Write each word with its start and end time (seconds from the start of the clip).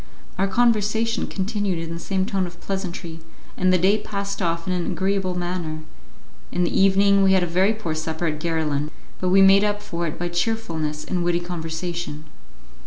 Our 0.39 0.47
conversation 0.47 1.27
continued 1.27 1.77
in 1.77 1.93
the 1.93 1.99
same 1.99 2.25
tone 2.25 2.47
of 2.47 2.59
pleasantry, 2.59 3.19
and 3.55 3.71
the 3.71 3.77
day 3.77 3.99
passed 3.99 4.41
off 4.41 4.65
in 4.65 4.73
an 4.73 4.87
agreeable 4.91 5.35
manner; 5.35 5.81
in 6.51 6.63
the 6.63 6.75
evening 6.75 7.21
we 7.21 7.33
had 7.33 7.43
a 7.43 7.45
very 7.45 7.73
poor 7.73 7.93
supper 7.93 8.25
at 8.25 8.39
Garillan, 8.39 8.89
but 9.19 9.29
we 9.29 9.43
made 9.43 9.63
up 9.63 9.79
for 9.79 10.07
it 10.07 10.17
by 10.17 10.27
cheerfulness 10.29 11.03
and 11.05 11.23
witty 11.23 11.39
conversation. 11.39 12.25